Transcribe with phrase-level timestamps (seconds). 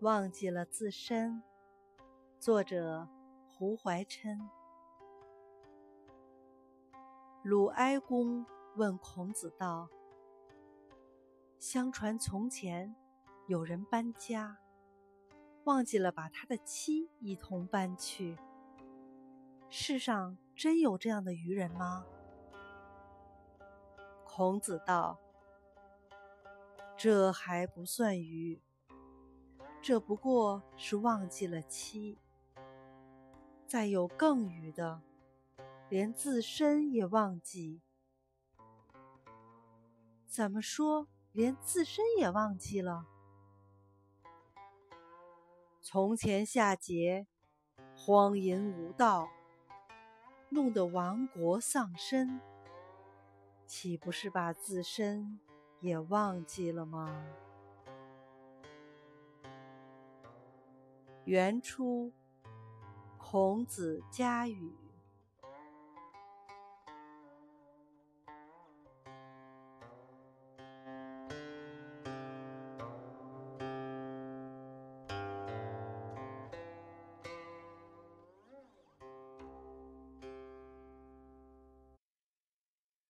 [0.00, 1.42] 忘记了自身。
[2.38, 3.08] 作者：
[3.50, 4.48] 胡怀琛。
[7.42, 8.46] 鲁哀公
[8.76, 9.88] 问孔子道
[11.58, 12.94] ：“相传从前
[13.48, 14.58] 有人搬家，
[15.64, 18.38] 忘记了把他的妻一同搬去。
[19.68, 22.06] 世上真有这样的愚人吗？”
[24.24, 25.18] 孔子道
[26.96, 28.62] ：“这还不算愚，
[29.80, 32.18] 这不过是忘记了妻。
[33.66, 35.00] 再有更愚的，
[35.88, 37.80] 连自身也忘记。
[40.26, 43.06] 怎么说连自身也忘记了？
[45.80, 47.26] 从前夏桀
[47.96, 49.28] 荒淫无道，
[50.50, 52.40] 弄得亡国丧身。”
[53.66, 55.38] 岂不是把自身
[55.80, 57.26] 也忘记了吗？
[61.28, 62.10] 元初
[63.18, 64.72] 《孔子家语》。